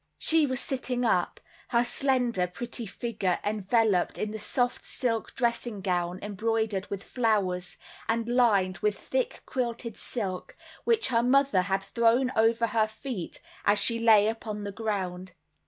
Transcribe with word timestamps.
She 0.17 0.47
was 0.47 0.59
sitting 0.59 1.05
up; 1.05 1.39
her 1.67 1.83
slender 1.83 2.47
pretty 2.47 2.87
figure 2.87 3.37
enveloped 3.45 4.17
in 4.17 4.31
the 4.31 4.39
soft 4.39 4.83
silk 4.83 5.35
dressing 5.35 5.79
gown, 5.79 6.17
embroidered 6.23 6.87
with 6.87 7.03
flowers, 7.03 7.77
and 8.07 8.27
lined 8.27 8.79
with 8.79 8.97
thick 8.97 9.43
quilted 9.45 9.95
silk, 9.97 10.57
which 10.85 11.09
her 11.09 11.21
mother 11.21 11.61
had 11.61 11.83
thrown 11.83 12.31
over 12.35 12.65
her 12.65 12.87
feet 12.87 13.39
as 13.63 13.77
she 13.79 13.99
lay 13.99 14.27
upon 14.27 14.63
the 14.63 14.71
ground. 14.71 15.33